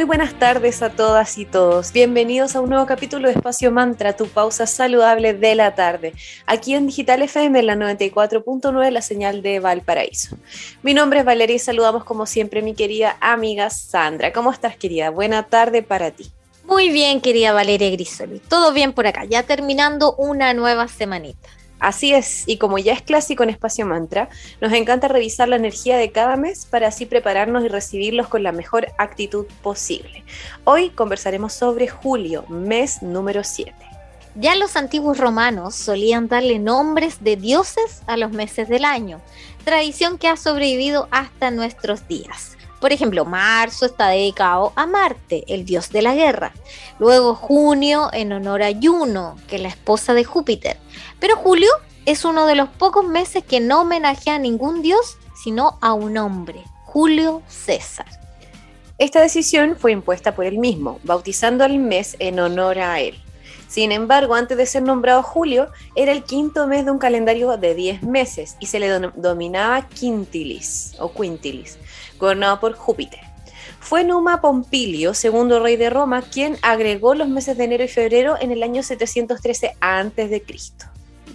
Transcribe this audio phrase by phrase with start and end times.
[0.00, 1.92] Muy buenas tardes a todas y todos.
[1.92, 6.14] Bienvenidos a un nuevo capítulo de Espacio Mantra, tu pausa saludable de la tarde,
[6.46, 10.38] aquí en Digital FM, en la 94.9, la señal de Valparaíso.
[10.82, 14.32] Mi nombre es Valeria y saludamos como siempre mi querida amiga Sandra.
[14.32, 15.10] ¿Cómo estás, querida?
[15.10, 16.30] Buena tarde para ti.
[16.64, 18.38] Muy bien, querida Valeria Grisoli.
[18.38, 21.50] Todo bien por acá, ya terminando una nueva semanita.
[21.80, 24.28] Así es, y como ya es clásico en Espacio Mantra,
[24.60, 28.52] nos encanta revisar la energía de cada mes para así prepararnos y recibirlos con la
[28.52, 30.22] mejor actitud posible.
[30.64, 33.72] Hoy conversaremos sobre julio, mes número 7.
[34.36, 39.20] Ya los antiguos romanos solían darle nombres de dioses a los meses del año,
[39.64, 42.58] tradición que ha sobrevivido hasta nuestros días.
[42.80, 46.52] Por ejemplo, marzo está dedicado a Marte, el dios de la guerra.
[46.98, 50.78] Luego junio en honor a Juno, que es la esposa de Júpiter.
[51.18, 51.68] Pero julio
[52.06, 56.16] es uno de los pocos meses que no homenajea a ningún dios, sino a un
[56.16, 58.06] hombre, Julio César.
[58.98, 63.22] Esta decisión fue impuesta por él mismo, bautizando al mes en honor a él.
[63.70, 67.76] Sin embargo, antes de ser nombrado Julio, era el quinto mes de un calendario de
[67.76, 71.78] 10 meses y se le dominaba Quintilis o Quintilis,
[72.18, 73.20] gobernado por Júpiter.
[73.78, 78.36] Fue Numa Pompilio, segundo rey de Roma, quien agregó los meses de enero y febrero
[78.40, 80.42] en el año 713 a.C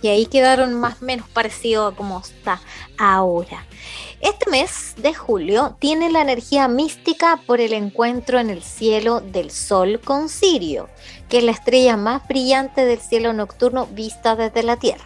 [0.02, 2.62] y ahí quedaron más o menos parecidos a como está
[2.98, 3.66] ahora.
[4.26, 9.52] Este mes de julio tiene la energía mística por el encuentro en el cielo del
[9.52, 10.90] Sol con Sirio,
[11.30, 15.06] que es la estrella más brillante del cielo nocturno vista desde la Tierra,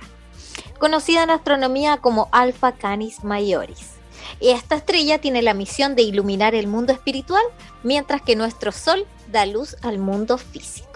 [0.80, 3.96] conocida en astronomía como Alpha Canis Majoris.
[4.40, 7.44] Y esta estrella tiene la misión de iluminar el mundo espiritual,
[7.84, 10.89] mientras que nuestro Sol da luz al mundo físico.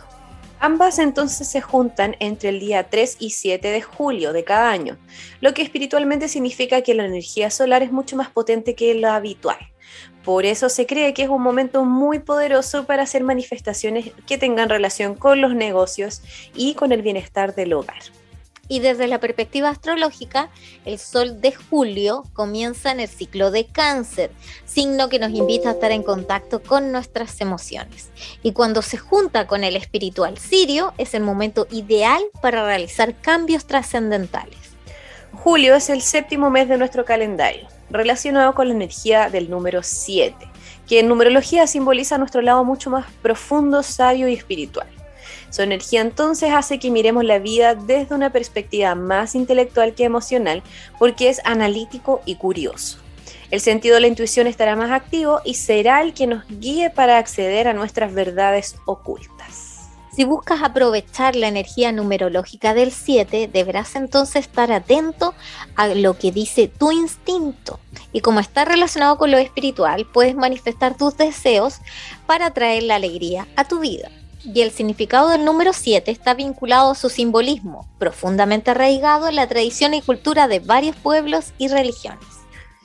[0.65, 4.97] Ambas entonces se juntan entre el día 3 y 7 de julio de cada año,
[5.41, 9.57] lo que espiritualmente significa que la energía solar es mucho más potente que la habitual.
[10.23, 14.69] Por eso se cree que es un momento muy poderoso para hacer manifestaciones que tengan
[14.69, 16.21] relación con los negocios
[16.55, 17.99] y con el bienestar del hogar.
[18.69, 20.49] Y desde la perspectiva astrológica,
[20.85, 24.31] el sol de julio comienza en el ciclo de cáncer,
[24.65, 28.09] signo que nos invita a estar en contacto con nuestras emociones.
[28.41, 33.65] Y cuando se junta con el espiritual sirio, es el momento ideal para realizar cambios
[33.65, 34.57] trascendentales.
[35.33, 40.35] Julio es el séptimo mes de nuestro calendario, relacionado con la energía del número 7,
[40.87, 44.87] que en numerología simboliza nuestro lado mucho más profundo, sabio y espiritual.
[45.53, 50.63] Su energía entonces hace que miremos la vida desde una perspectiva más intelectual que emocional
[50.97, 52.97] porque es analítico y curioso.
[53.51, 57.19] El sentido de la intuición estará más activo y será el que nos guíe para
[57.19, 59.91] acceder a nuestras verdades ocultas.
[60.15, 65.35] Si buscas aprovechar la energía numerológica del 7, deberás entonces estar atento
[65.75, 67.79] a lo que dice tu instinto.
[68.11, 71.79] Y como está relacionado con lo espiritual, puedes manifestar tus deseos
[72.25, 74.09] para traer la alegría a tu vida
[74.43, 79.47] y el significado del número 7 está vinculado a su simbolismo, profundamente arraigado en la
[79.47, 82.27] tradición y cultura de varios pueblos y religiones.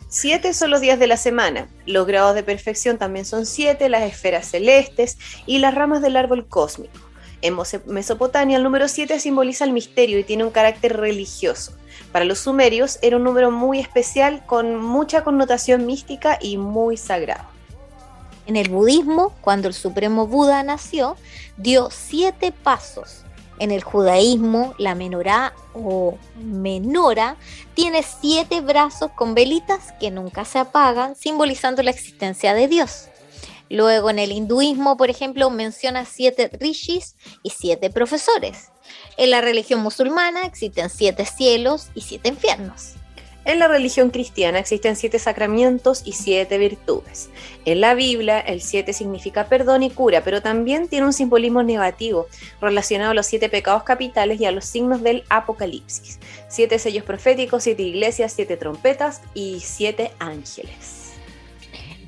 [0.08, 1.68] Siete son los días de la semana.
[1.84, 6.48] Los grados de perfección también son siete, las esferas celestes y las ramas del árbol
[6.48, 6.98] cósmico.
[7.42, 11.72] En Mesopotamia el número 7 simboliza el misterio y tiene un carácter religioso.
[12.10, 17.57] Para los sumerios era un número muy especial con mucha connotación mística y muy sagrado.
[18.48, 21.18] En el budismo, cuando el supremo Buda nació,
[21.58, 23.24] dio siete pasos.
[23.58, 27.36] En el judaísmo, la menorá o menora
[27.74, 33.08] tiene siete brazos con velitas que nunca se apagan, simbolizando la existencia de Dios.
[33.68, 38.70] Luego en el hinduismo, por ejemplo, menciona siete rishis y siete profesores.
[39.18, 42.94] En la religión musulmana existen siete cielos y siete infiernos.
[43.44, 47.30] En la religión cristiana existen siete sacramentos y siete virtudes.
[47.64, 52.26] En la Biblia, el siete significa perdón y cura, pero también tiene un simbolismo negativo
[52.60, 56.18] relacionado a los siete pecados capitales y a los signos del Apocalipsis.
[56.48, 60.97] Siete sellos proféticos, siete iglesias, siete trompetas y siete ángeles.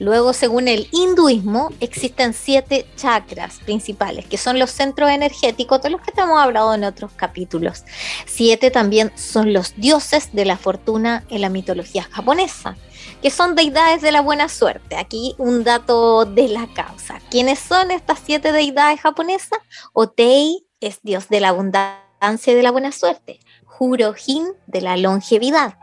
[0.01, 6.01] Luego, según el hinduismo, existen siete chakras principales, que son los centros energéticos de los
[6.01, 7.85] que te hemos hablado en otros capítulos.
[8.25, 12.79] Siete también son los dioses de la fortuna en la mitología japonesa,
[13.21, 14.97] que son deidades de la buena suerte.
[14.97, 17.21] Aquí un dato de la causa.
[17.31, 19.59] ¿Quiénes son estas siete deidades japonesas?
[19.93, 23.41] Otei es dios de la abundancia y de la buena suerte.
[23.67, 25.75] Jurojin de la longevidad.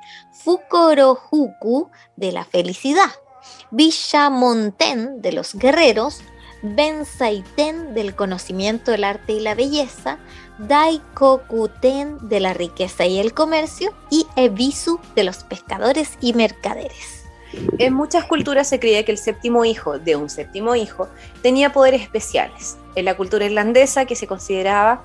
[0.43, 3.11] Fukorohuku de la felicidad.
[3.71, 6.21] Villamonten de los guerreros,
[6.61, 10.17] Benzaiten del conocimiento del arte y la belleza,
[10.57, 17.25] Daikokuten de la riqueza y el comercio y Ebisu de los pescadores y mercaderes.
[17.77, 21.07] En muchas culturas se creía que el séptimo hijo de un séptimo hijo
[21.41, 22.77] tenía poderes especiales.
[22.95, 25.03] En la cultura irlandesa que se consideraba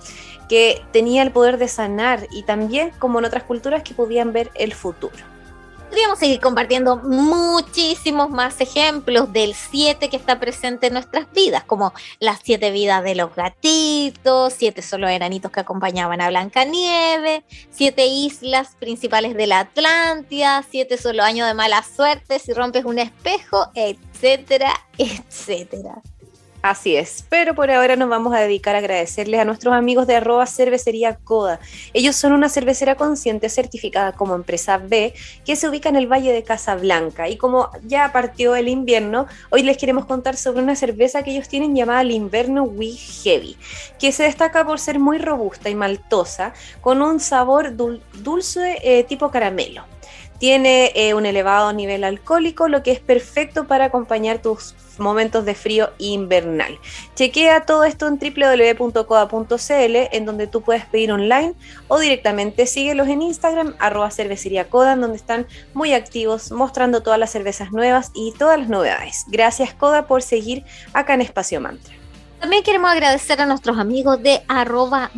[0.48, 4.50] que tenía el poder de sanar y también como en otras culturas que podían ver
[4.54, 5.31] el futuro
[5.92, 11.92] podríamos seguir compartiendo muchísimos más ejemplos del 7 que está presente en nuestras vidas, como
[12.18, 18.74] las siete vidas de los gatitos, siete solo enanitos que acompañaban a Blancanieves, siete islas
[18.80, 24.72] principales de la Atlántida, siete solo años de mala suerte si rompes un espejo, etcétera,
[24.96, 26.00] etcétera.
[26.62, 30.14] Así es, pero por ahora nos vamos a dedicar a agradecerles a nuestros amigos de
[30.14, 31.58] arroba cervecería Coda.
[31.92, 35.12] Ellos son una cervecera consciente certificada como empresa B
[35.44, 39.64] que se ubica en el Valle de Casablanca y como ya partió el invierno, hoy
[39.64, 43.56] les queremos contar sobre una cerveza que ellos tienen llamada el Inverno We Heavy,
[43.98, 49.32] que se destaca por ser muy robusta y maltosa con un sabor dulce eh, tipo
[49.32, 49.91] caramelo.
[50.42, 55.54] Tiene eh, un elevado nivel alcohólico, lo que es perfecto para acompañar tus momentos de
[55.54, 56.80] frío invernal.
[57.14, 61.54] Chequea todo esto en www.coda.cl, en donde tú puedes pedir online
[61.86, 67.30] o directamente síguelos en Instagram, arroba cervecería Coda, donde están muy activos mostrando todas las
[67.30, 69.26] cervezas nuevas y todas las novedades.
[69.28, 72.01] Gracias Coda por seguir acá en Espacio Mantra.
[72.42, 75.12] También queremos agradecer a nuestros amigos de arroba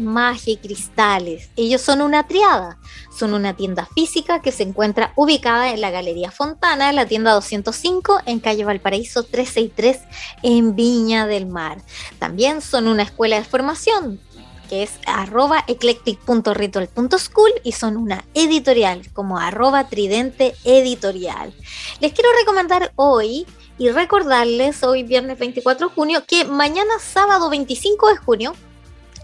[0.60, 1.48] Cristales.
[1.56, 2.76] Ellos son una triada.
[3.18, 7.32] Son una tienda física que se encuentra ubicada en la Galería Fontana, en la tienda
[7.32, 10.00] 205, en calle Valparaíso 363,
[10.42, 11.78] en Viña del Mar.
[12.18, 14.20] También son una escuela de formación
[14.68, 21.54] que es arroba eclectic.ritual.school y son una editorial como arroba tridente editorial.
[22.00, 23.46] Les quiero recomendar hoy
[23.78, 28.54] y recordarles hoy viernes 24 de junio que mañana sábado 25 de junio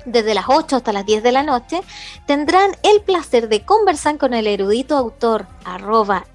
[0.05, 1.83] desde las 8 hasta las 10 de la noche,
[2.27, 6.27] tendrán el placer de conversar con el erudito autor arroba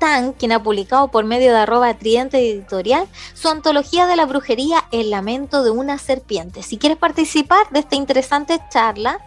[0.00, 4.84] Tan, quien ha publicado por medio de arroba tridente editorial su antología de la brujería
[4.90, 6.64] El lamento de una serpiente.
[6.64, 9.20] Si quieres participar de esta interesante charla,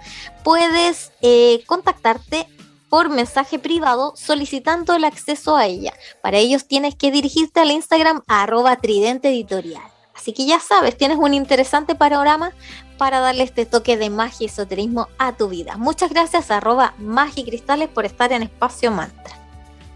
[0.44, 2.48] puedes eh, contactarte
[2.90, 5.94] por mensaje privado solicitando el acceso a ella.
[6.22, 9.84] Para ellos tienes que dirigirte al Instagram arroba tridente editorial.
[10.16, 12.52] Así que ya sabes, tienes un interesante panorama
[12.98, 15.78] para darle este toque de magia y esoterismo a tu vida.
[15.78, 19.39] Muchas gracias arroba magia y cristales por estar en Espacio Mantra.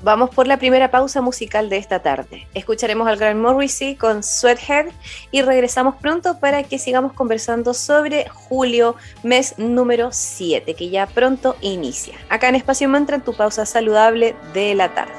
[0.03, 2.45] Vamos por la primera pausa musical de esta tarde.
[2.53, 4.87] Escucharemos al gran Morrissey con Sweathead
[5.31, 11.55] y regresamos pronto para que sigamos conversando sobre julio, mes número 7, que ya pronto
[11.61, 12.15] inicia.
[12.27, 15.13] Acá en Espacio Mantra, tu pausa saludable de la tarde.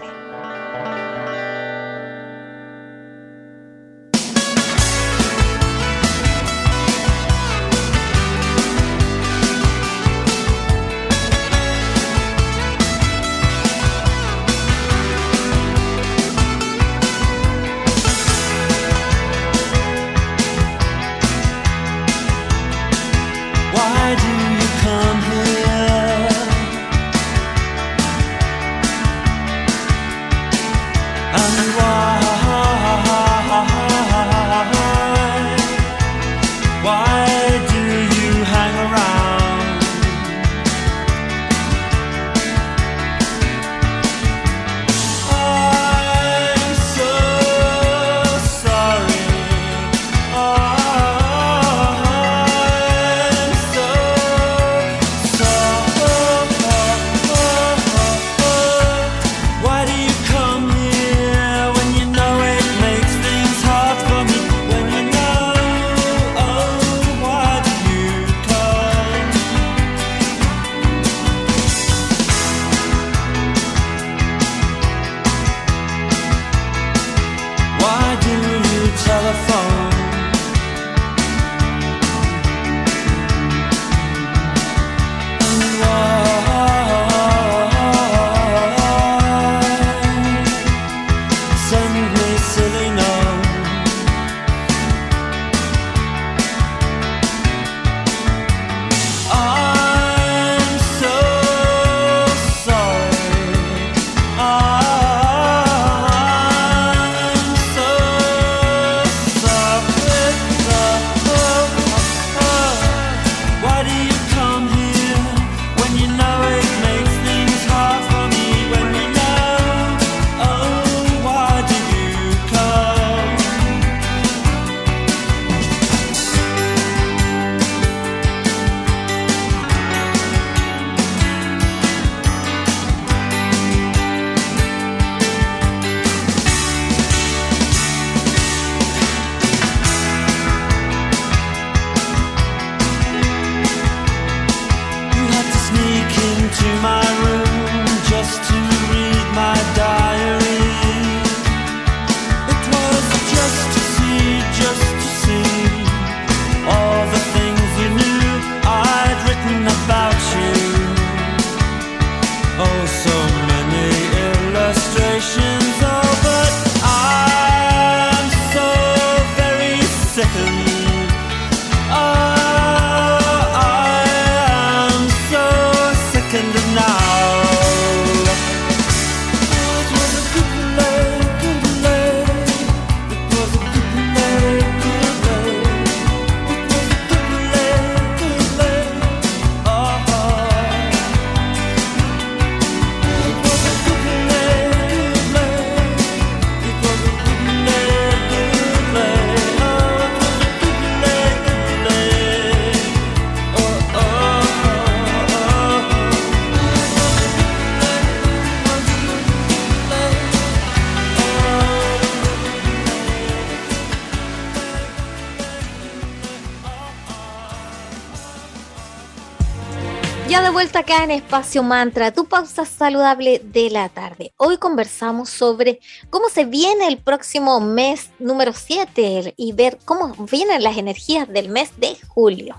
[220.54, 224.32] Vuelta acá en Espacio Mantra, tu pausa saludable de la tarde.
[224.36, 225.80] Hoy conversamos sobre
[226.10, 231.48] cómo se viene el próximo mes número 7 y ver cómo vienen las energías del
[231.48, 232.54] mes de julio.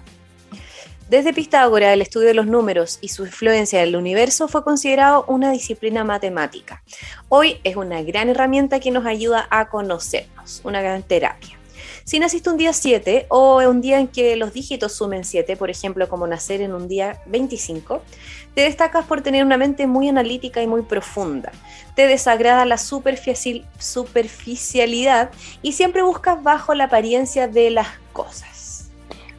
[1.08, 5.24] Desde Pitágora, el estudio de los números y su influencia en el universo fue considerado
[5.30, 6.84] una disciplina matemática.
[7.30, 11.58] Hoy es una gran herramienta que nos ayuda a conocernos, una gran terapia.
[12.08, 15.72] Si naciste un día 7 o un día en que los dígitos sumen 7, por
[15.72, 18.00] ejemplo, como nacer en un día 25,
[18.54, 21.52] te destacas por tener una mente muy analítica y muy profunda.
[21.96, 25.32] Te desagrada la superficialidad
[25.64, 28.92] y siempre buscas bajo la apariencia de las cosas.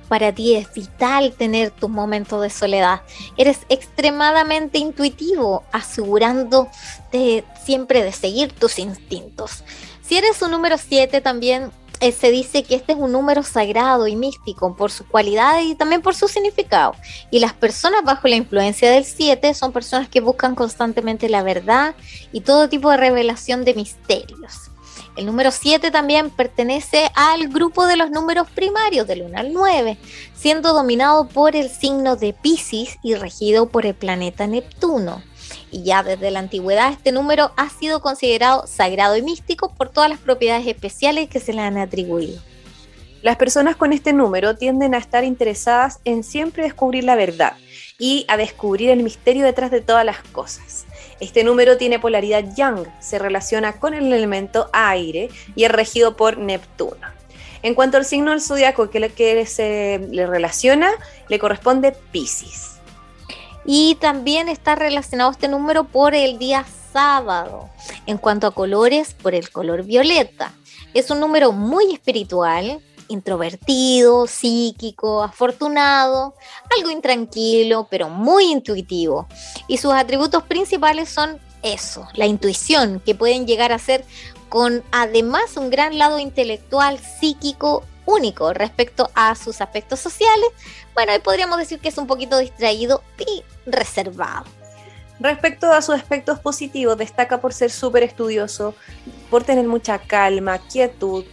[0.08, 3.02] Para ti es vital tener tus momentos de soledad.
[3.37, 9.62] Eres extremadamente intuitivo, asegurándote siempre de seguir tus instintos.
[10.02, 11.70] Si eres un número 7 también
[12.00, 15.75] eh, se dice que este es un número sagrado y místico por su cualidad y
[15.75, 16.95] también por su significado.
[17.31, 21.95] Y las personas bajo la influencia del 7 son personas que buscan constantemente la verdad
[22.33, 24.71] y todo tipo de revelación de misterios.
[25.17, 29.97] El número 7 también pertenece al grupo de los números primarios del 1 al 9,
[30.35, 35.23] siendo dominado por el signo de Pisces y regido por el planeta Neptuno
[35.76, 40.09] y ya desde la antigüedad este número ha sido considerado sagrado y místico por todas
[40.09, 42.40] las propiedades especiales que se le han atribuido.
[43.21, 47.59] Las personas con este número tienden a estar interesadas en siempre descubrir la verdad
[47.99, 50.87] y a descubrir el misterio detrás de todas las cosas.
[51.21, 56.38] Este número tiene polaridad yang, se relaciona con el elemento aire y es regido por
[56.38, 57.06] Neptuno.
[57.62, 60.90] En cuanto al signo del zodiaco que, que se le relaciona,
[61.28, 62.75] le corresponde Pisces.
[63.66, 67.68] Y también está relacionado este número por el día sábado.
[68.06, 70.52] En cuanto a colores, por el color violeta.
[70.94, 76.35] Es un número muy espiritual, introvertido, psíquico, afortunado,
[76.76, 79.26] algo intranquilo, pero muy intuitivo.
[79.68, 84.04] Y sus atributos principales son eso, la intuición, que pueden llegar a ser
[84.49, 90.48] con además un gran lado intelectual, psíquico único respecto a sus aspectos sociales,
[90.94, 94.46] bueno, ahí podríamos decir que es un poquito distraído y reservado.
[95.18, 98.75] Respecto a sus aspectos positivos, destaca por ser súper estudioso,
[99.30, 101.25] por tener mucha calma, quietud,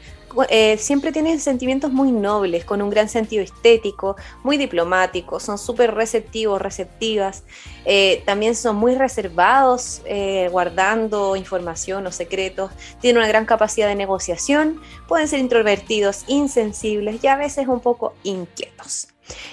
[0.49, 5.93] eh, siempre tienen sentimientos muy nobles, con un gran sentido estético, muy diplomático, son súper
[5.93, 7.43] receptivos, receptivas,
[7.85, 12.71] eh, también son muy reservados, eh, guardando información o secretos,
[13.01, 18.13] tienen una gran capacidad de negociación, pueden ser introvertidos, insensibles y a veces un poco
[18.23, 19.07] inquietos.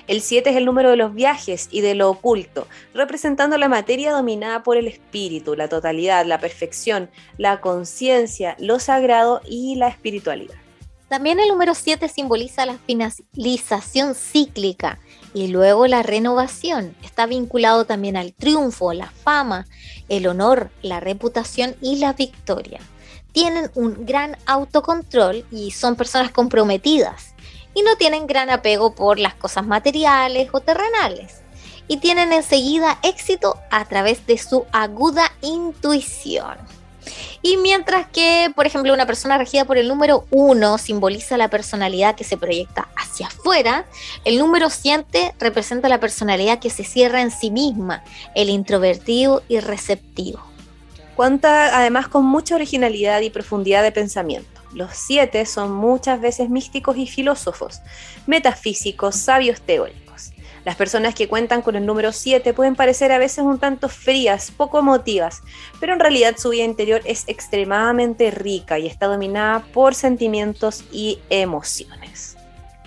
[0.06, 4.12] El 7 es el número de los viajes y de lo oculto, representando la materia
[4.12, 10.56] dominada por el espíritu, la totalidad, la perfección, la conciencia, lo sagrado y la espiritualidad.
[11.10, 15.00] También el número 7 simboliza la finalización cíclica
[15.34, 16.94] y luego la renovación.
[17.02, 19.66] Está vinculado también al triunfo, la fama,
[20.08, 22.78] el honor, la reputación y la victoria.
[23.32, 27.34] Tienen un gran autocontrol y son personas comprometidas
[27.74, 31.40] y no tienen gran apego por las cosas materiales o terrenales.
[31.88, 36.79] Y tienen enseguida éxito a través de su aguda intuición.
[37.42, 42.14] Y mientras que, por ejemplo, una persona regida por el número 1 simboliza la personalidad
[42.14, 43.86] que se proyecta hacia afuera,
[44.24, 48.04] el número 7 representa la personalidad que se cierra en sí misma,
[48.34, 50.40] el introvertido y receptivo.
[51.16, 54.60] Cuenta además con mucha originalidad y profundidad de pensamiento.
[54.72, 57.80] Los siete son muchas veces místicos y filósofos,
[58.26, 60.09] metafísicos, sabios teóricos.
[60.64, 64.50] Las personas que cuentan con el número 7 pueden parecer a veces un tanto frías,
[64.50, 65.42] poco emotivas,
[65.78, 71.18] pero en realidad su vida interior es extremadamente rica y está dominada por sentimientos y
[71.30, 72.36] emociones.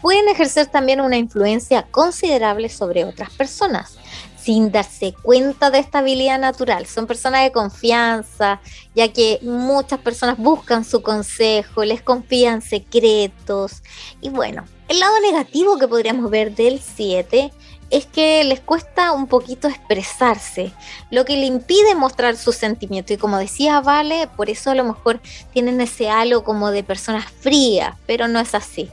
[0.01, 3.97] Pueden ejercer también una influencia considerable sobre otras personas
[4.43, 6.85] sin darse cuenta de esta habilidad natural.
[6.85, 8.59] Son personas de confianza,
[8.93, 13.81] ya que muchas personas buscan su consejo, les confían secretos.
[14.19, 17.51] Y bueno, el lado negativo que podríamos ver del 7
[17.89, 20.71] es que les cuesta un poquito expresarse,
[21.09, 23.15] lo que le impide mostrar sus sentimientos.
[23.15, 25.19] Y como decía Vale, por eso a lo mejor
[25.51, 28.91] tienen ese halo como de personas frías, pero no es así.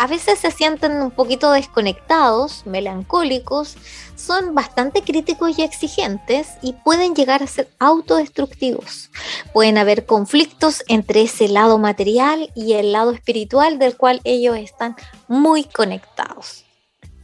[0.00, 3.76] A veces se sienten un poquito desconectados, melancólicos,
[4.16, 9.10] son bastante críticos y exigentes y pueden llegar a ser autodestructivos.
[9.52, 14.96] Pueden haber conflictos entre ese lado material y el lado espiritual del cual ellos están
[15.28, 16.64] muy conectados.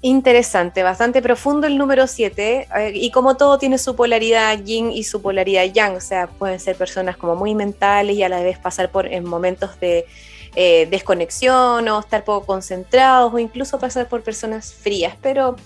[0.02, 5.04] Interesante, bastante profundo el número 7 eh, y como todo tiene su polaridad yin y
[5.04, 8.58] su polaridad yang, o sea, pueden ser personas como muy mentales y a la vez
[8.58, 10.04] pasar por en momentos de
[10.56, 15.56] eh, desconexión o estar poco concentrados o incluso pasar por personas frías, pero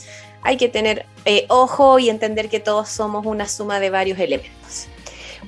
[0.43, 4.89] hay que tener eh, ojo y entender que todos somos una suma de varios elementos.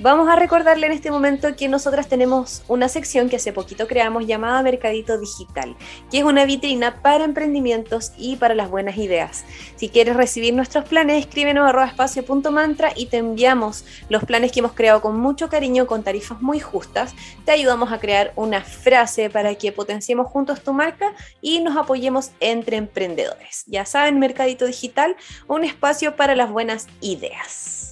[0.02, 4.26] Vamos a recordarle en este momento que nosotras tenemos una sección que hace poquito creamos
[4.26, 5.76] llamada Mercadito Digital,
[6.10, 9.44] que es una vitrina para emprendimientos y para las buenas ideas.
[9.76, 14.72] Si quieres recibir nuestros planes, escríbenos a espacio.mantra y te enviamos los planes que hemos
[14.72, 17.14] creado con mucho cariño, con tarifas muy justas.
[17.44, 22.32] Te ayudamos a crear una frase para que potenciemos juntos tu marca y nos apoyemos
[22.40, 23.62] entre emprendedores.
[23.68, 25.14] Ya saben, Mercadito Digital,
[25.46, 27.91] un espacio para las buenas ideas.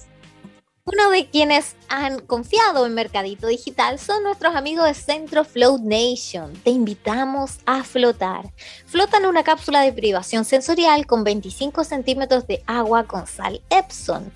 [0.93, 6.51] Uno de quienes han confiado en Mercadito Digital son nuestros amigos de Centro Float Nation.
[6.65, 8.51] Te invitamos a flotar.
[8.87, 14.33] Flota en una cápsula de privación sensorial con 25 centímetros de agua con sal Epson.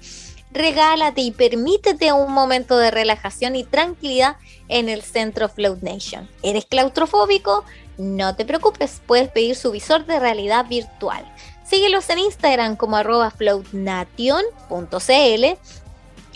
[0.52, 4.38] Regálate y permítete un momento de relajación y tranquilidad
[4.70, 6.30] en el Centro Float Nation.
[6.42, 7.66] ¿Eres claustrofóbico?
[7.98, 11.30] No te preocupes, puedes pedir su visor de realidad virtual.
[11.66, 15.58] Síguelos en Instagram como arroba floatnation.cl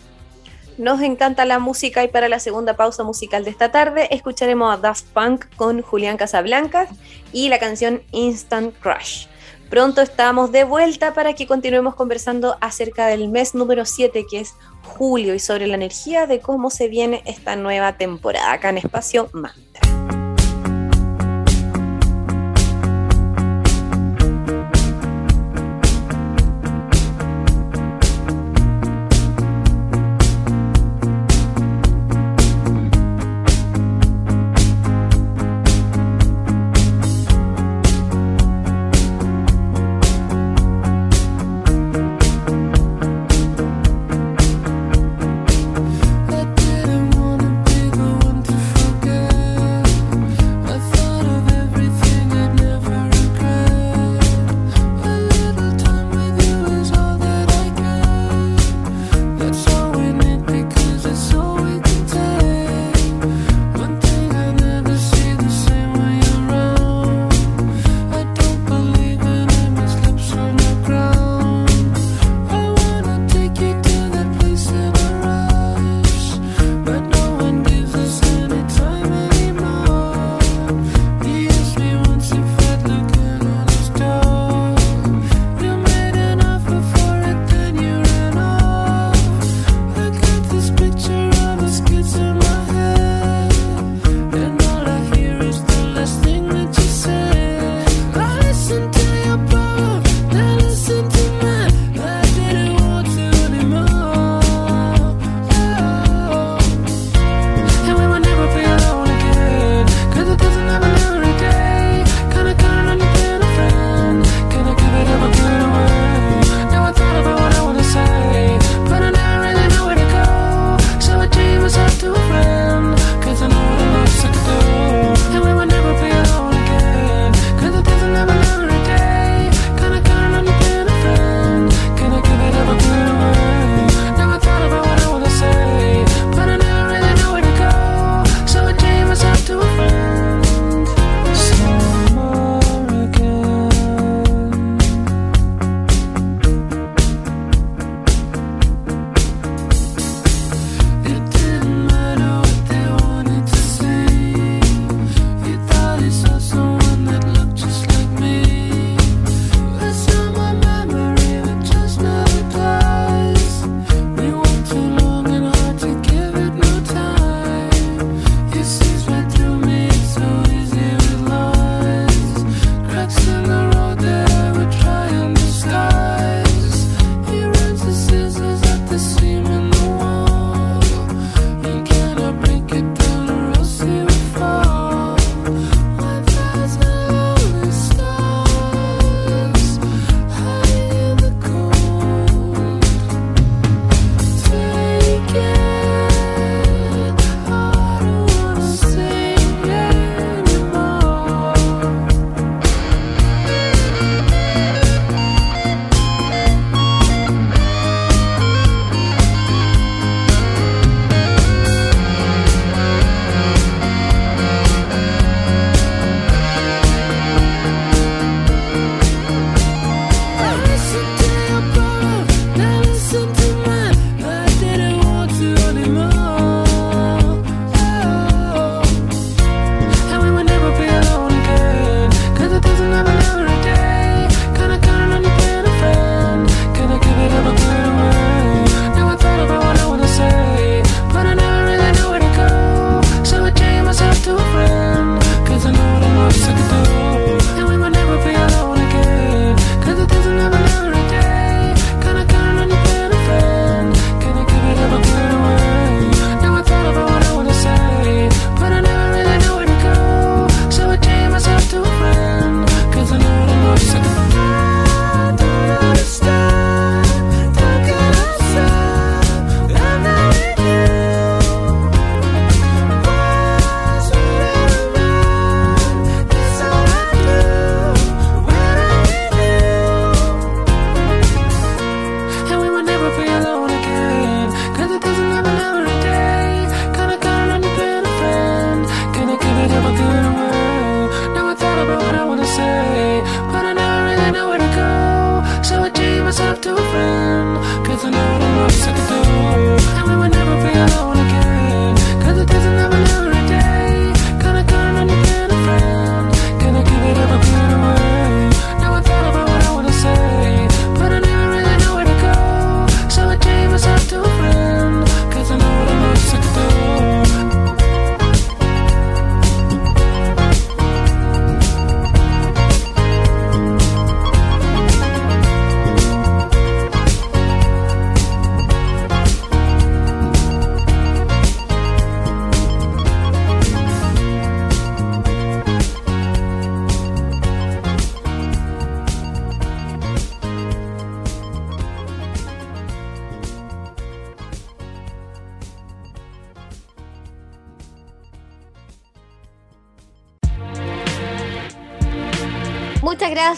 [0.79, 4.77] Nos encanta la música y para la segunda pausa musical de esta tarde escucharemos a
[4.77, 6.91] Daft Punk con Julián Casablancas
[7.33, 9.27] y la canción Instant Crush.
[9.69, 14.55] Pronto estamos de vuelta para que continuemos conversando acerca del mes número 7 que es
[14.83, 19.29] julio y sobre la energía de cómo se viene esta nueva temporada acá en Espacio
[19.33, 20.16] Mantra.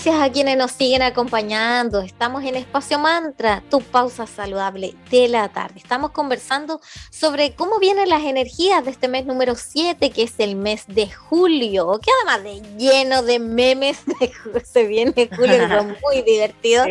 [0.08, 2.00] Gracias a quienes nos siguen acompañando.
[2.00, 5.74] Estamos en Espacio Mantra, tu pausa saludable de la tarde.
[5.76, 10.56] Estamos conversando sobre cómo vienen las energías de este mes número 7, que es el
[10.56, 13.98] mes de julio, que además de lleno de memes,
[14.64, 16.88] se viene julio, muy divertidos.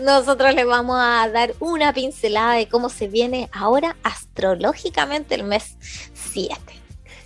[0.00, 5.76] Nosotros les vamos a dar una pincelada de cómo se viene ahora astrológicamente el mes
[6.32, 6.83] 7.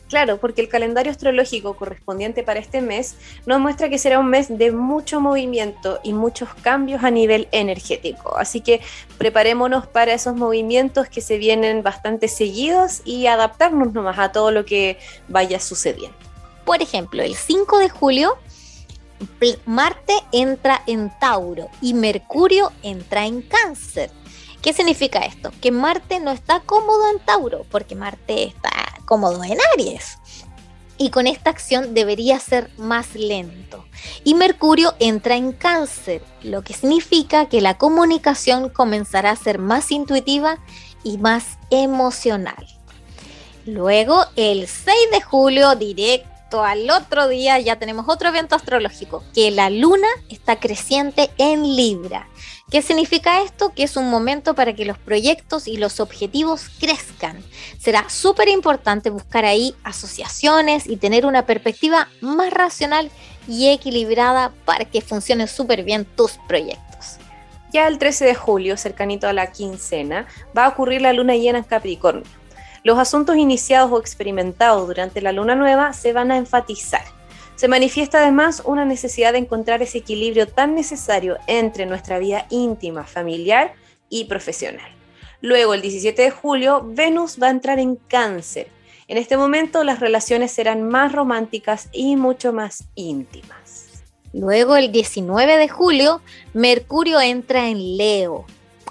[0.09, 4.47] Claro, porque el calendario astrológico correspondiente para este mes nos muestra que será un mes
[4.57, 8.37] de mucho movimiento y muchos cambios a nivel energético.
[8.37, 8.81] Así que
[9.18, 14.64] preparémonos para esos movimientos que se vienen bastante seguidos y adaptarnos nomás a todo lo
[14.64, 16.16] que vaya sucediendo.
[16.64, 18.38] Por ejemplo, el 5 de julio
[19.66, 24.11] Marte entra en Tauro y Mercurio entra en Cáncer.
[24.62, 25.53] ¿Qué significa esto?
[25.61, 28.71] Que Marte no está cómodo en Tauro, porque Marte está
[29.09, 30.18] cómodo en Aries.
[30.99, 33.87] Y con esta acción debería ser más lento.
[34.23, 39.90] Y Mercurio entra en cáncer, lo que significa que la comunicación comenzará a ser más
[39.90, 40.59] intuitiva
[41.05, 42.66] y más emocional.
[43.64, 49.51] Luego, el 6 de julio, directo al otro día, ya tenemos otro evento astrológico, que
[49.51, 52.29] la luna está creciente en Libra.
[52.70, 53.72] ¿Qué significa esto?
[53.74, 57.42] Que es un momento para que los proyectos y los objetivos crezcan.
[57.78, 63.11] Será súper importante buscar ahí asociaciones y tener una perspectiva más racional
[63.48, 67.16] y equilibrada para que funcionen súper bien tus proyectos.
[67.72, 70.26] Ya el 13 de julio, cercanito a la quincena,
[70.57, 72.24] va a ocurrir la luna llena en Capricornio.
[72.85, 77.17] Los asuntos iniciados o experimentados durante la luna nueva se van a enfatizar
[77.59, 83.03] se manifiesta además una necesidad de encontrar ese equilibrio tan necesario entre nuestra vida íntima,
[83.03, 83.75] familiar
[84.09, 84.88] y profesional.
[85.40, 88.68] Luego, el 17 de julio, Venus va a entrar en cáncer.
[89.09, 94.05] En este momento las relaciones serán más románticas y mucho más íntimas.
[94.33, 96.21] Luego, el 19 de julio,
[96.55, 98.47] Mercurio entra en Leo.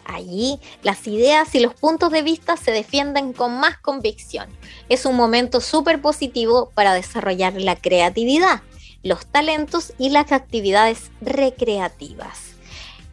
[0.08, 4.48] Allí las ideas y los puntos de vista se defienden con más convicción.
[4.88, 8.62] Es un momento súper positivo para desarrollar la creatividad,
[9.04, 12.56] los talentos y las actividades recreativas.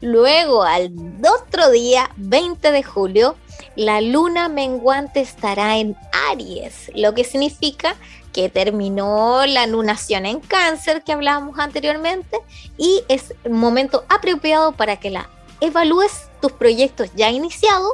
[0.01, 3.37] Luego, al otro día, 20 de julio,
[3.75, 5.97] la luna menguante estará en
[6.31, 7.97] Aries, lo que significa
[8.33, 12.37] que terminó la lunación en cáncer que hablábamos anteriormente
[12.77, 15.31] y es un momento apropiado para que la
[15.67, 17.93] evalúes tus proyectos ya iniciados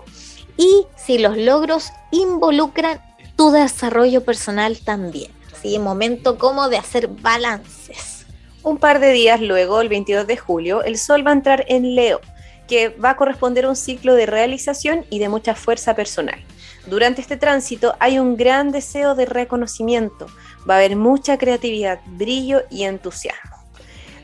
[0.57, 3.01] y si los logros involucran
[3.37, 5.31] tu desarrollo personal también.
[5.63, 5.79] ¿sí?
[5.79, 8.27] Momento como de hacer balances.
[8.63, 11.95] Un par de días luego, el 22 de julio, el Sol va a entrar en
[11.95, 12.21] Leo,
[12.69, 16.39] que va a corresponder a un ciclo de realización y de mucha fuerza personal.
[16.87, 20.27] Durante este tránsito hay un gran deseo de reconocimiento,
[20.69, 23.50] va a haber mucha creatividad, brillo y entusiasmo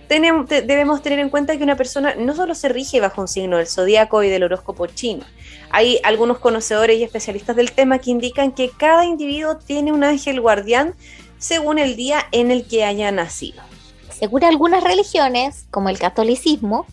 [0.09, 3.67] debemos tener en cuenta que una persona no solo se rige bajo un signo del
[3.67, 5.25] zodiaco y del horóscopo chino.
[5.71, 10.41] Hay algunos conocedores y especialistas del tema que indican que cada individuo tiene un ángel
[10.41, 10.95] guardián
[11.39, 13.63] según el día en el que haya nacido.
[14.11, 16.87] Según algunas religiones, como el catolicismo,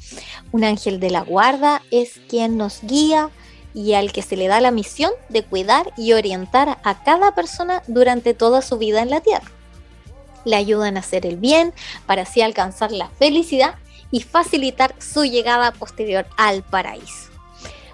[0.52, 3.30] un ángel de la guarda es quien nos guía
[3.73, 7.82] y al que se le da la misión de cuidar y orientar a cada persona
[7.88, 9.49] durante toda su vida en la tierra
[10.45, 11.73] le ayudan a hacer el bien
[12.06, 13.75] para así alcanzar la felicidad
[14.12, 17.29] y facilitar su llegada posterior al paraíso.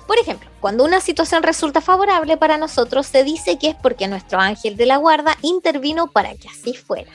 [0.05, 4.39] Por ejemplo, cuando una situación resulta favorable para nosotros, se dice que es porque nuestro
[4.39, 7.11] ángel de la guarda intervino para que así fuera.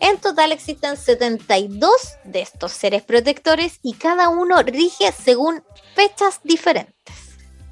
[0.00, 1.90] En total existen 72
[2.24, 5.62] de estos seres protectores y cada uno rige según
[5.94, 7.01] fechas diferentes.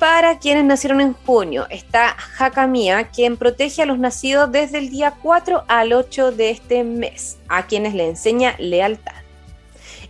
[0.00, 5.12] Para quienes nacieron en junio está Hakamia, quien protege a los nacidos desde el día
[5.22, 9.12] 4 al 8 de este mes, a quienes le enseña lealtad.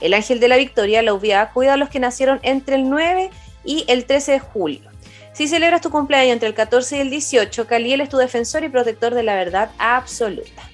[0.01, 3.31] El ángel de la victoria, la UVA, cuida a los que nacieron entre el 9
[3.65, 4.89] y el 13 de julio.
[5.33, 8.69] Si celebras tu cumpleaños entre el 14 y el 18, Caliel es tu defensor y
[8.69, 10.70] protector de la verdad absoluta.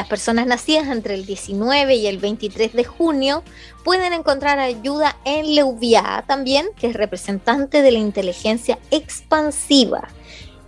[0.00, 3.44] Las personas nacidas entre el 19 y el 23 de junio
[3.84, 10.08] pueden encontrar ayuda en Leuvia también, que es representante de la inteligencia expansiva.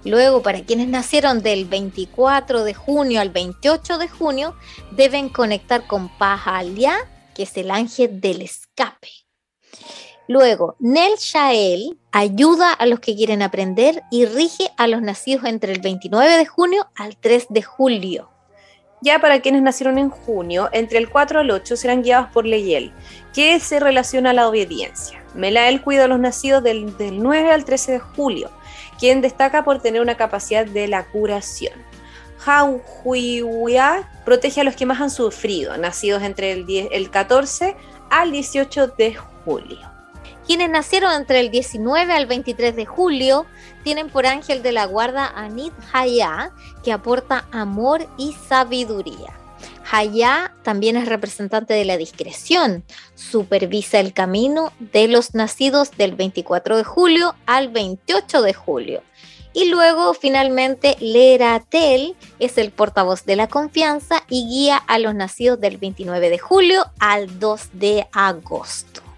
[0.05, 4.55] Luego, para quienes nacieron del 24 de junio al 28 de junio,
[4.91, 6.95] deben conectar con Pahalia,
[7.35, 9.09] que es el ángel del escape.
[10.29, 15.73] Luego, Nel Shael ayuda a los que quieren aprender y rige a los nacidos entre
[15.73, 18.32] el 29 de junio al 3 de julio.
[19.03, 22.93] Ya para quienes nacieron en junio, entre el 4 al 8 serán guiados por Leyel,
[23.35, 25.25] que se relaciona a la obediencia.
[25.35, 28.51] Melael cuida a los nacidos del, 9 al 13 de julio,
[29.01, 31.75] quien destaca por tener una capacidad de la curación.
[32.47, 37.75] Hauhuiya protege a los que más han sufrido, nacidos entre el, 10 el 14
[38.09, 39.92] al 18 de julio.
[40.53, 43.47] Quienes nacieron entre el 19 al 23 de julio
[43.85, 46.51] tienen por ángel de la guarda a Nid Haya,
[46.85, 49.33] que aporta amor y sabiduría.
[49.91, 52.85] Haya también es representante de la discreción,
[53.15, 59.03] supervisa el camino de los nacidos del 24 de julio al 28 de julio.
[59.55, 65.59] Y luego finalmente Leratel es el portavoz de la confianza y guía a los nacidos
[65.63, 69.12] del 29 de julio al 2 de agosto.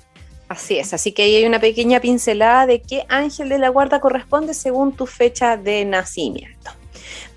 [0.49, 4.01] Así es, así que ahí hay una pequeña pincelada de qué ángel de la guarda
[4.01, 6.71] corresponde según tu fecha de nacimiento.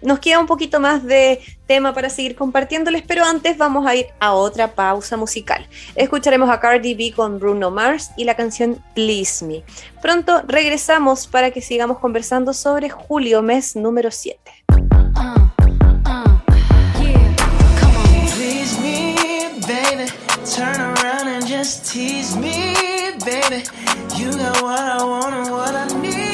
[0.01, 4.07] Nos queda un poquito más de tema para seguir compartiéndoles, pero antes vamos a ir
[4.19, 5.67] a otra pausa musical.
[5.95, 9.63] Escucharemos a Cardi B con Bruno Mars y la canción Please Me.
[10.01, 14.39] Pronto regresamos para que sigamos conversando sobre julio, mes número 7.
[19.67, 20.26] baby.
[20.55, 22.73] turn around and just tease me,
[23.25, 23.65] baby.
[24.15, 26.26] You got what I want and what I need.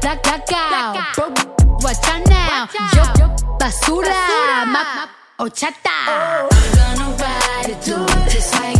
[0.00, 0.48] black, black
[1.82, 2.68] watch out now.
[2.94, 4.66] Yo, yo, basura.
[4.66, 5.08] Ma, ma,
[5.38, 6.48] ochata.
[6.74, 8.77] Gonna ride it, do it just like.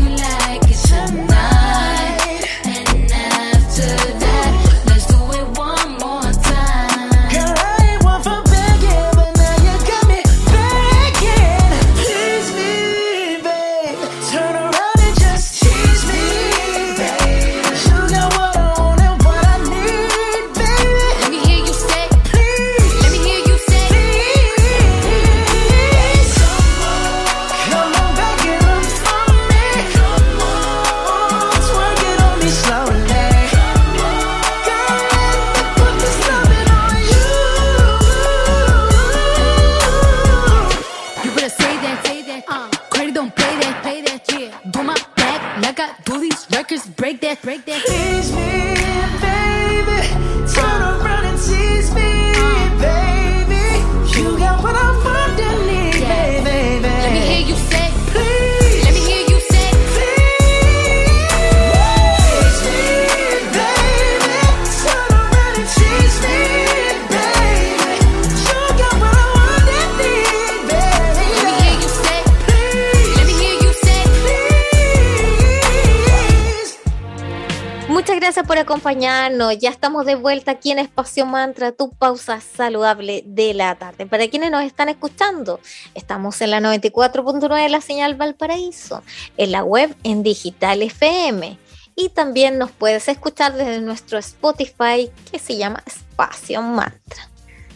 [78.68, 79.56] Acompañarnos.
[79.58, 84.04] Ya estamos de vuelta aquí en Espacio Mantra, tu pausa saludable de la tarde.
[84.04, 85.58] Para quienes nos están escuchando,
[85.94, 89.02] estamos en la 94.9 de la señal Valparaíso,
[89.38, 91.58] en la web en Digital FM.
[91.96, 97.26] Y también nos puedes escuchar desde nuestro Spotify que se llama Espacio Mantra.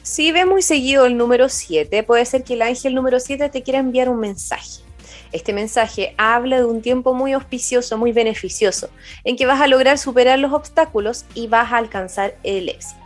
[0.02, 3.62] Si ves muy seguido el número 7, puede ser que el ángel número 7 te
[3.62, 4.82] quiera enviar un mensaje.
[5.32, 8.90] Este mensaje habla de un tiempo muy auspicioso, muy beneficioso,
[9.24, 13.02] en que vas a lograr superar los obstáculos y vas a alcanzar el éxito.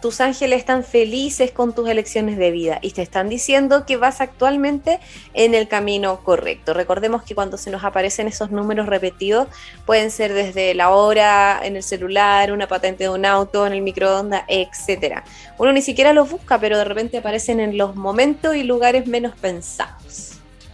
[0.00, 4.20] tus ángeles están felices con tus elecciones de vida y te están diciendo que vas
[4.20, 4.98] actualmente
[5.34, 6.72] en el camino correcto.
[6.72, 9.48] Recordemos que cuando se nos aparecen esos números repetidos,
[9.84, 13.82] pueden ser desde la hora en el celular, una patente de un auto, en el
[13.82, 15.24] microondas, etcétera.
[15.58, 19.34] Uno ni siquiera los busca, pero de repente aparecen en los momentos y lugares menos
[19.36, 20.29] pensados.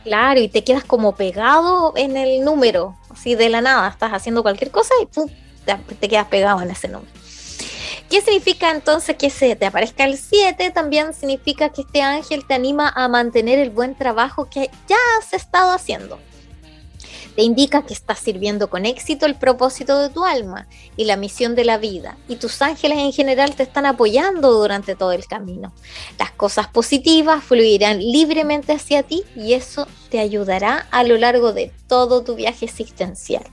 [0.06, 4.44] Claro, y te quedas como pegado en el número, así de la nada, estás haciendo
[4.44, 5.28] cualquier cosa y ¡pum!
[5.64, 7.10] te, te quedas pegado en ese número.
[8.08, 10.70] ¿Qué significa entonces que se te aparezca el 7?
[10.70, 15.32] También significa que este ángel te anima a mantener el buen trabajo que ya has
[15.32, 16.20] estado haciendo.
[17.36, 20.66] Te indica que estás sirviendo con éxito el propósito de tu alma
[20.96, 24.96] y la misión de la vida, y tus ángeles en general te están apoyando durante
[24.96, 25.74] todo el camino.
[26.18, 31.70] Las cosas positivas fluirán libremente hacia ti y eso te ayudará a lo largo de
[31.86, 33.44] todo tu viaje existencial.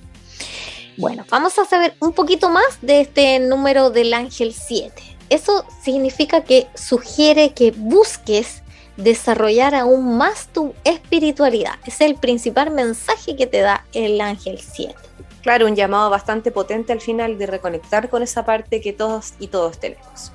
[0.95, 4.93] Bueno, vamos a saber un poquito más de este número del ángel 7.
[5.29, 8.62] Eso significa que sugiere que busques
[8.97, 11.75] desarrollar aún más tu espiritualidad.
[11.85, 14.95] Es el principal mensaje que te da el ángel 7.
[15.41, 19.47] Claro, un llamado bastante potente al final de reconectar con esa parte que todos y
[19.47, 20.31] todos tenemos.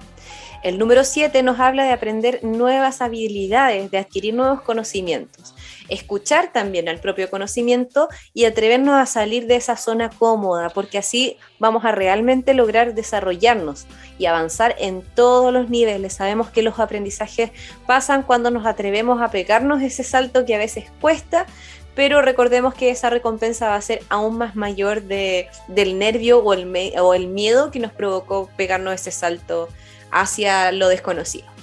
[0.63, 5.55] El número 7 nos habla de aprender nuevas habilidades, de adquirir nuevos conocimientos,
[5.89, 11.37] escuchar también al propio conocimiento y atrevernos a salir de esa zona cómoda, porque así
[11.59, 13.87] vamos a realmente lograr desarrollarnos
[14.19, 16.15] y avanzar en todos los niveles.
[16.15, 17.51] Sabemos que los aprendizajes
[17.87, 21.47] pasan cuando nos atrevemos a pegarnos ese salto que a veces cuesta,
[21.95, 26.53] pero recordemos que esa recompensa va a ser aún más mayor de, del nervio o
[26.53, 29.69] el, o el miedo que nos provocó pegarnos ese salto
[30.13, 31.58] hacia lo desconocido.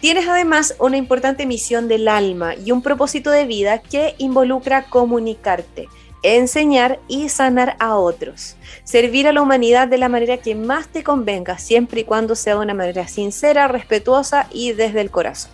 [0.00, 5.88] Tienes además una importante misión del alma y un propósito de vida que involucra comunicarte,
[6.22, 8.56] enseñar y sanar a otros.
[8.84, 12.54] Servir a la humanidad de la manera que más te convenga, siempre y cuando sea
[12.54, 15.50] de una manera sincera, respetuosa y desde el corazón.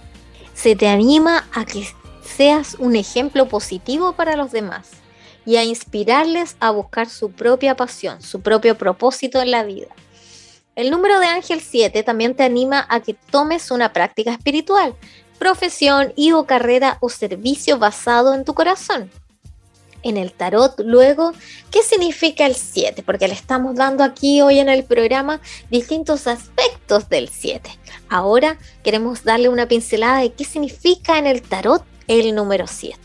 [0.55, 1.87] Se te anima a que
[2.23, 4.91] seas un ejemplo positivo para los demás
[5.45, 9.89] y a inspirarles a buscar su propia pasión, su propio propósito en la vida.
[10.75, 14.95] El número de Ángel 7 también te anima a que tomes una práctica espiritual,
[15.39, 19.11] profesión y o carrera o servicio basado en tu corazón.
[20.03, 21.33] En el tarot, luego,
[21.71, 23.03] ¿qué significa el 7?
[23.03, 27.71] Porque le estamos dando aquí hoy en el programa distintos aspectos del 7.
[28.09, 32.99] Ahora queremos darle una pincelada de qué significa en el tarot el número 7.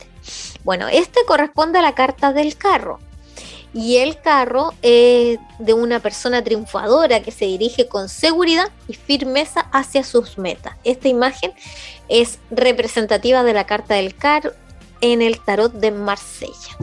[0.63, 2.99] Bueno, este corresponde a la carta del carro.
[3.74, 9.61] Y el carro es de una persona triunfadora que se dirige con seguridad y firmeza
[9.72, 10.76] hacia sus metas.
[10.84, 11.53] Esta imagen
[12.09, 14.51] es representativa de la carta del carro
[15.01, 16.78] en el tarot de Marsella.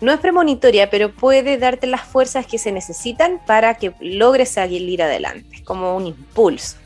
[0.00, 5.00] No es premonitoria, pero puede darte las fuerzas que se necesitan para que logres salir
[5.00, 6.76] adelante, como un impulso.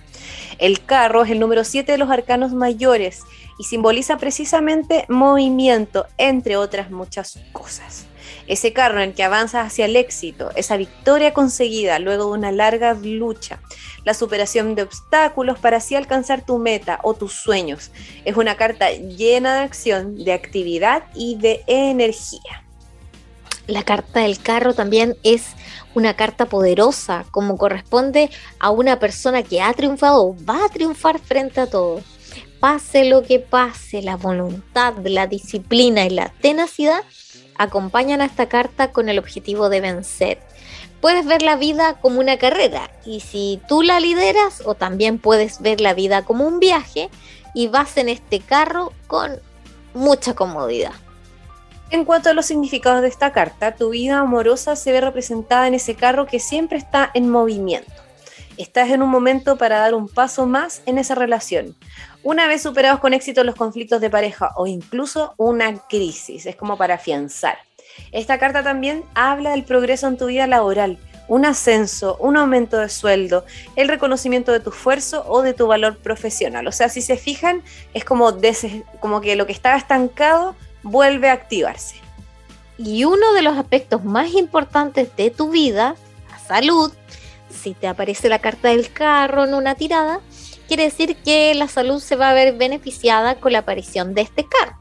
[0.58, 3.22] El carro es el número 7 de los arcanos mayores
[3.58, 8.04] y simboliza precisamente movimiento, entre otras muchas cosas.
[8.46, 12.52] Ese carro en el que avanzas hacia el éxito, esa victoria conseguida luego de una
[12.52, 13.60] larga lucha,
[14.04, 17.90] la superación de obstáculos para así alcanzar tu meta o tus sueños.
[18.24, 22.62] Es una carta llena de acción, de actividad y de energía.
[23.66, 25.48] La carta del carro también es
[25.94, 28.30] una carta poderosa, como corresponde
[28.60, 32.00] a una persona que ha triunfado va a triunfar frente a todo.
[32.60, 37.02] Pase lo que pase, la voluntad, la disciplina y la tenacidad
[37.58, 40.38] acompañan a esta carta con el objetivo de vencer.
[41.00, 45.60] Puedes ver la vida como una carrera y si tú la lideras o también puedes
[45.60, 47.10] ver la vida como un viaje
[47.54, 49.40] y vas en este carro con
[49.94, 50.92] mucha comodidad.
[51.90, 55.74] En cuanto a los significados de esta carta, tu vida amorosa se ve representada en
[55.74, 57.92] ese carro que siempre está en movimiento.
[58.56, 61.76] Estás en un momento para dar un paso más en esa relación.
[62.26, 66.76] Una vez superados con éxito los conflictos de pareja o incluso una crisis, es como
[66.76, 67.56] para afianzar.
[68.10, 70.98] Esta carta también habla del progreso en tu vida laboral,
[71.28, 73.44] un ascenso, un aumento de sueldo,
[73.76, 76.66] el reconocimiento de tu esfuerzo o de tu valor profesional.
[76.66, 77.62] O sea, si se fijan,
[77.94, 78.36] es como,
[78.98, 81.94] como que lo que estaba estancado vuelve a activarse.
[82.76, 85.94] Y uno de los aspectos más importantes de tu vida,
[86.28, 86.92] la salud,
[87.50, 90.20] si te aparece la carta del carro en una tirada,
[90.66, 94.46] quiere decir que la salud se va a ver beneficiada con la aparición de este
[94.46, 94.76] carro.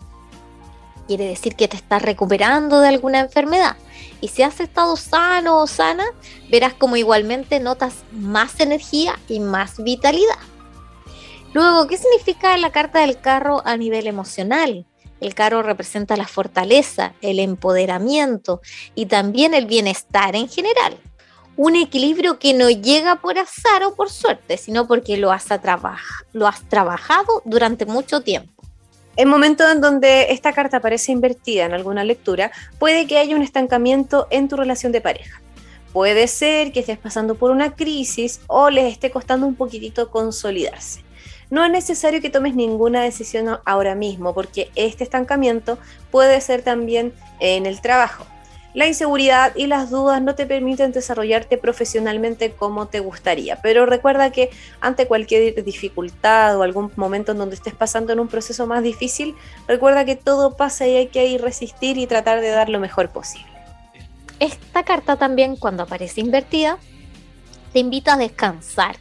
[1.08, 3.78] Quiere decir que te estás recuperando de alguna enfermedad.
[4.22, 6.06] Y si has estado sano o sana,
[6.50, 10.40] verás como igualmente notas más energía y más vitalidad.
[11.54, 14.86] Luego, ¿qué significa la carta del carro a nivel emocional?
[15.22, 18.62] El carro representa la fortaleza, el empoderamiento
[18.94, 20.98] y también el bienestar en general.
[21.58, 25.46] Un equilibrio que no llega por azar o por suerte, sino porque lo has,
[26.70, 28.52] trabajado durante mucho tiempo.
[29.18, 33.42] En momentos en donde esta carta aparece invertida en alguna lectura, puede que haya un
[33.42, 35.42] estancamiento en tu relación de pareja.
[35.94, 41.06] Puede ser que estés pasando por una crisis o les esté costando un poquitito consolidarse.
[41.50, 45.78] No es necesario que tomes ninguna decisión ahora mismo porque este estancamiento
[46.12, 48.26] puede ser también en el trabajo.
[48.76, 54.32] La inseguridad y las dudas no te permiten desarrollarte profesionalmente como te gustaría, pero recuerda
[54.32, 54.50] que
[54.82, 59.34] ante cualquier dificultad o algún momento en donde estés pasando en un proceso más difícil,
[59.66, 63.12] recuerda que todo pasa y hay que ir resistir y tratar de dar lo mejor
[63.12, 63.48] posible.
[64.42, 66.78] Esta carta también, cuando aparece invertida,
[67.72, 68.98] te invita a descansar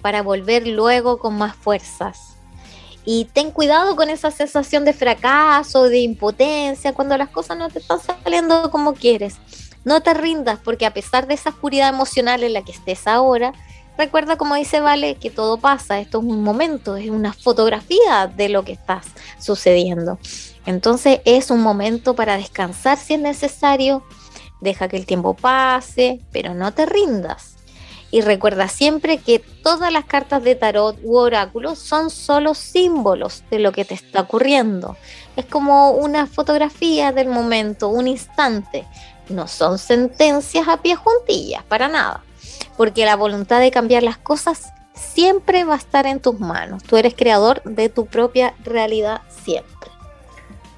[0.00, 2.38] para volver luego con más fuerzas.
[3.12, 7.80] Y ten cuidado con esa sensación de fracaso, de impotencia, cuando las cosas no te
[7.80, 9.34] están saliendo como quieres.
[9.84, 13.52] No te rindas, porque a pesar de esa oscuridad emocional en la que estés ahora,
[13.98, 15.98] recuerda, como dice Vale, que todo pasa.
[15.98, 19.06] Esto es un momento, es una fotografía de lo que estás
[19.40, 20.20] sucediendo.
[20.64, 24.04] Entonces es un momento para descansar si es necesario.
[24.60, 27.56] Deja que el tiempo pase, pero no te rindas.
[28.10, 33.60] Y recuerda siempre que todas las cartas de tarot u oráculo son solo símbolos de
[33.60, 34.96] lo que te está ocurriendo.
[35.36, 38.86] Es como una fotografía del momento, un instante.
[39.28, 42.24] No son sentencias a pie juntillas, para nada.
[42.76, 46.82] Porque la voluntad de cambiar las cosas siempre va a estar en tus manos.
[46.82, 49.90] Tú eres creador de tu propia realidad siempre.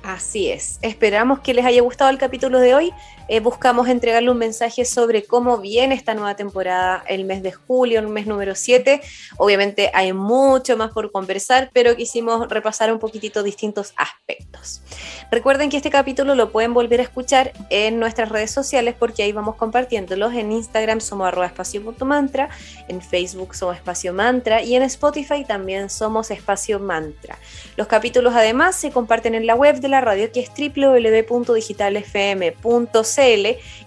[0.02, 0.78] Así es.
[0.82, 2.92] Esperamos que les haya gustado el capítulo de hoy.
[3.28, 8.00] Eh, buscamos entregarle un mensaje sobre cómo viene esta nueva temporada, el mes de julio,
[8.00, 9.00] el mes número 7.
[9.38, 14.82] Obviamente hay mucho más por conversar, pero quisimos repasar un poquitito distintos aspectos.
[15.30, 19.32] Recuerden que este capítulo lo pueden volver a escuchar en nuestras redes sociales porque ahí
[19.32, 20.34] vamos compartiéndolos.
[20.34, 22.50] En Instagram somos arroba espacio.mantra,
[22.88, 27.38] en Facebook somos espacio mantra y en Spotify también somos espacio mantra.
[27.76, 30.50] Los capítulos además se comparten en la web de la radio que es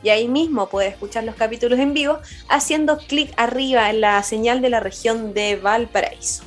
[0.03, 2.19] y ahí mismo puedes escuchar los capítulos en vivo
[2.49, 6.43] haciendo clic arriba en la señal de la región de Valparaíso.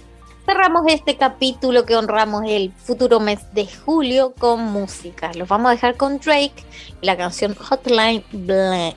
[0.46, 5.30] Cerramos este capítulo que honramos el futuro mes de julio con música.
[5.34, 6.64] Los vamos a dejar con Drake
[7.02, 8.24] y la canción Hotline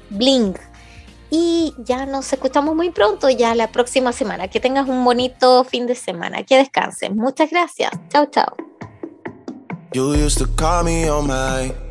[0.09, 0.55] Bling.
[1.29, 4.47] Y ya nos escuchamos muy pronto, ya la próxima semana.
[4.47, 6.43] Que tengas un bonito fin de semana.
[6.43, 7.17] Que descansen.
[7.17, 7.91] Muchas gracias.
[8.09, 8.55] Chao, chao.
[9.93, 11.90] You used to call me on my.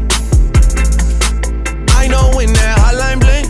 [2.11, 3.47] Know when that hotline blink,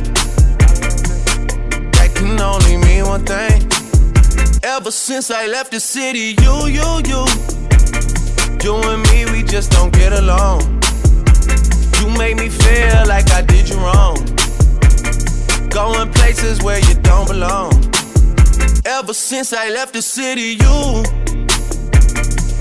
[1.93, 3.57] that can only mean one thing.
[4.64, 7.26] Ever since I left the city, you, you, you,
[8.64, 10.62] you and me, we just don't get along.
[11.99, 14.18] You make me feel like I did you wrong.
[15.70, 17.74] Going places where you don't belong.
[18.86, 21.03] Ever since I left the city, you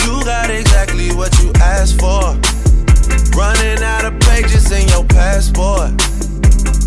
[0.04, 2.49] you got exactly what you asked for.
[3.40, 5.98] Running out of pages in your passport.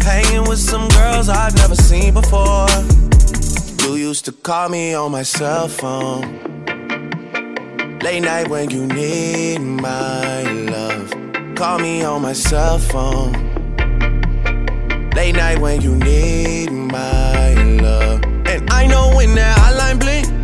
[0.04, 2.68] Hanging with some girls I've never seen before.
[3.82, 6.22] You used to call me on my cell phone.
[8.04, 11.10] Late night when you need my love.
[11.56, 13.34] Call me on my cell phone.
[15.16, 18.24] Late night when you need my love.
[18.46, 20.44] And I know when that hotline blink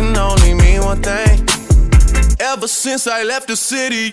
[0.00, 1.46] can only mean one thing.
[2.40, 4.12] Ever since I left the city.